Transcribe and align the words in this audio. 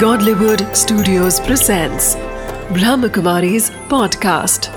Godlywood 0.00 0.76
Studios 0.76 1.40
presents 1.40 2.16
Brahmakumari's 2.76 3.70
podcast. 3.92 4.68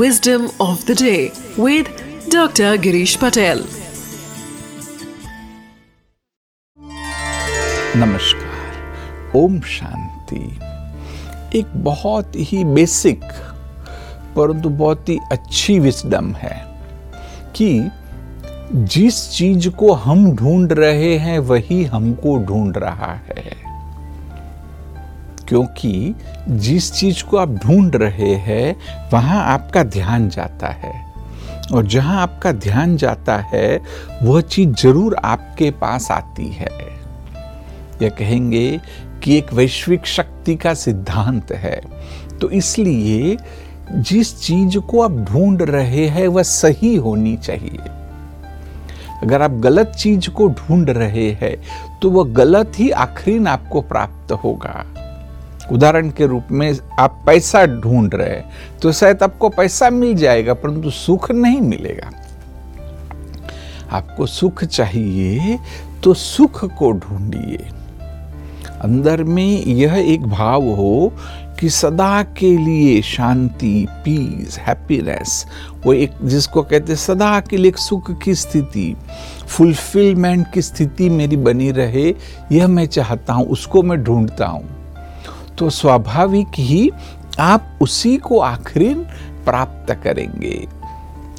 Wisdom 0.00 0.50
of 0.60 0.84
the 0.84 0.94
day 0.94 1.32
with 1.56 1.88
Dr. 2.28 2.76
Girish 2.76 3.16
Patel. 3.18 3.64
नमस्कार 7.96 9.32
ओम 9.36 9.60
शांति 9.78 10.44
एक 11.58 11.66
बहुत 11.84 12.36
ही 12.36 12.64
basic 12.64 13.24
परंतु 14.36 14.68
बहुत 14.68 15.08
ही 15.08 15.18
अच्छी 15.32 15.78
विस्डम 15.78 16.32
है 16.34 16.56
कि 17.56 17.68
जिस 18.72 19.30
चीज़ 19.30 19.68
को 19.68 19.92
हम 19.92 20.32
ढूंढ 20.32 20.72
रहे 20.72 21.18
हैं, 21.18 21.38
वही 21.38 21.84
हमको 21.84 22.38
ढूंढ 22.38 22.76
रहा 22.76 23.12
है। 23.12 23.64
क्योंकि 25.48 26.14
जिस 26.48 26.92
चीज़ 26.92 27.24
को 27.24 27.36
आप 27.36 27.48
ढूंढ 27.48 27.96
रहे 27.96 28.34
हैं, 28.34 28.76
वहाँ 29.12 29.44
आपका 29.44 29.82
ध्यान 29.82 30.28
जाता 30.28 30.66
है। 30.66 31.12
और 31.74 31.86
जहाँ 31.86 32.22
आपका 32.22 32.52
ध्यान 32.52 32.96
जाता 32.96 33.36
है, 33.36 33.80
वह 34.22 34.40
चीज़ 34.40 34.70
ज़रूर 34.70 35.14
आपके 35.14 35.70
पास 35.70 36.10
आती 36.10 36.48
है। 36.48 36.70
या 38.02 38.08
कहेंगे 38.08 38.80
कि 39.22 39.38
एक 39.38 39.52
वैश्विक 39.52 40.06
शक्ति 40.06 40.56
का 40.56 40.74
सिद्धांत 40.74 41.52
है। 41.52 41.80
तो 42.40 42.50
इसलिए 42.50 43.36
जिस 43.92 44.42
चीज़ 44.42 44.78
को 44.78 45.02
आप 45.02 45.10
ढूंढ 45.10 45.62
रहे 45.62 46.08
हैं, 46.08 46.28
वह 46.28 46.42
सही 46.42 46.96
होनी 46.96 47.36
चाहिए। 47.36 48.03
अगर 49.24 49.42
आप 49.42 49.50
गलत 49.60 49.92
चीज़ 49.98 50.28
को 50.30 50.48
ढूंढ 50.48 50.90
रहे 50.90 51.30
हैं 51.32 51.56
तो 52.00 52.10
वह 52.10 52.32
गलत 52.34 52.72
ही 52.78 52.90
आखिरी 52.90 53.44
आपको 53.46 53.80
प्राप्त 53.82 54.32
होगा। 54.34 54.84
उदाहरण 55.72 56.10
के 56.10 56.26
रूप 56.26 56.48
में 56.50 56.72
आप 56.98 57.22
पैसा 57.26 57.64
ढूंढ 57.66 58.14
रहे 58.14 58.40
तो 58.82 58.92
शायद 58.92 59.22
आपको 59.22 59.48
पैसा 59.48 59.88
मिल 59.90 60.14
जाएगा, 60.14 60.54
परंतु 60.54 60.90
सुख 60.90 61.30
नहीं 61.30 61.60
मिलेगा। 61.60 62.10
आपको 63.90 64.26
सुख 64.26 64.64
चाहिए 64.64 65.58
तो 66.04 66.14
सुख 66.14 66.64
को 66.78 66.92
ढूंढिए। 66.92 67.68
अंदर 68.84 69.22
में 69.24 69.64
यह 69.66 69.94
एक 69.96 70.26
भाव 70.26 70.64
हो 70.68 71.12
कि 71.60 71.68
सदा 71.70 72.22
के 72.22 72.56
लिए 72.56 73.00
शांति 73.02 73.86
पीस 73.90 74.58
हैप्पीनेस 74.58 75.46
वो 75.84 75.92
एक 75.92 76.12
जिसको 76.24 76.62
कहते 76.62 76.96
सदा 76.96 77.40
के 77.40 77.56
लिए 77.56 77.72
सुख 77.78 78.10
की 78.22 78.34
स्थिति 78.34 78.96
फुलफिलमेंट 79.48 80.46
की 80.52 80.62
स्थिति 80.62 81.08
मेरी 81.08 81.36
बनी 81.36 81.70
रहे, 81.70 82.14
यह 82.52 82.68
मैं 82.68 82.86
चाहता 82.86 83.32
हूँ, 83.32 83.46
उसको 83.46 83.82
मैं 83.82 84.02
ढूंढता 84.04 84.46
हूँ। 84.46 84.68
तो 85.58 85.70
स्वाभाविक 85.70 86.58
ही 86.58 86.90
आप 87.40 87.78
उसी 87.80 88.16
को 88.16 88.38
आखिरी 88.38 88.94
प्राप्त 89.44 89.94
करेंगे। 89.94 90.66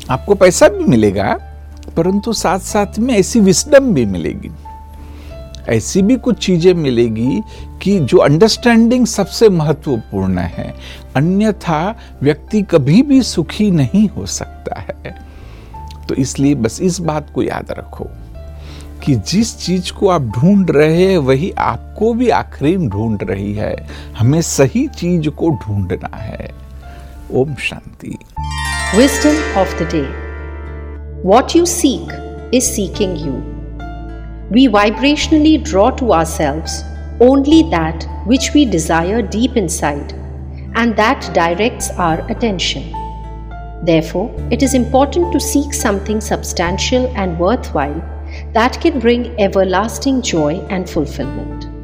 आपको 0.10 0.36
पैसा 0.36 0.68
भी 0.68 0.84
मिलेगा, 0.84 1.34
परंतु 1.98 2.34
साथ 2.34 2.60
साथ 2.60 3.00
में 3.00 3.14
ऐसी 3.14 3.40
विस्डम 3.40 3.94
भी 3.94 4.06
मिलेगी। 4.06 4.52
ऐसी 5.70 6.02
भी 6.02 6.16
कुछ 6.16 6.46
चीज़ें 6.46 6.74
मिलेगी 6.74 7.42
कि 7.82 8.00
जो 8.00 8.18
अंडरस्टैंडिंग 8.18 9.06
सबसे 9.06 9.50
महत्वपूर्ण 9.50 10.38
है। 10.38 10.76
अन्यथा 11.16 11.96
व्यक्ति 12.24 12.62
कभी 12.62 13.02
भी 13.02 13.22
सुखी 13.22 13.72
नहीं 13.72 14.10
हो 14.10 14.26
सकता 14.26 14.80
है। 14.80 15.26
तो 16.10 16.16
इसलिए 16.16 16.56
बस 16.56 16.82
इस 16.82 17.00
बात 17.00 17.28
को 17.36 17.44
याद 17.44 17.72
रखो 17.72 18.08
कि 19.04 19.16
जिस 19.16 19.60
चीज़ 19.60 19.92
को 19.92 20.08
आप 20.08 20.22
ढूंढ 20.22 20.72
रहे 20.72 21.06
हैं, 21.06 21.18
वही 21.18 21.52
आपको 21.52 22.14
भी 22.14 22.30
आखिरी 22.30 22.78
ढूंढ 22.78 23.20
रही 23.24 23.54
है। 23.54 23.88
हमें 24.18 24.42
सही 24.42 24.88
चीज़ 24.88 25.30
को 25.30 25.50
ढूंढना 25.50 26.18
है। 26.18 26.52
ओम 27.32 27.56
शांति। 27.56 28.18
Wisdom 28.96 29.36
of 29.58 29.68
the 29.82 29.90
day. 29.94 30.26
What 31.26 31.48
you 31.48 31.82
seek 31.84 32.08
is 32.54 32.80
seeking 32.80 33.26
you. 33.28 33.55
We 34.50 34.68
vibrationally 34.68 35.64
draw 35.64 35.90
to 35.92 36.14
ourselves 36.14 36.84
only 37.20 37.64
that 37.72 38.08
which 38.26 38.54
we 38.54 38.66
desire 38.66 39.22
deep 39.22 39.58
inside, 39.58 40.14
and 40.76 40.96
that 40.96 41.34
directs 41.34 41.90
our 41.92 42.20
attention. 42.30 42.92
Therefore, 43.84 44.34
it 44.52 44.64
is 44.64 44.74
important 44.74 45.32
to 45.34 45.40
seek 45.40 45.74
something 45.74 46.22
substantial 46.22 47.08
and 47.16 47.40
worthwhile 47.40 48.04
that 48.54 48.82
can 48.82 49.00
bring 49.00 49.40
everlasting 49.40 50.22
joy 50.22 50.56
and 50.70 50.90
fulfillment. 50.90 51.75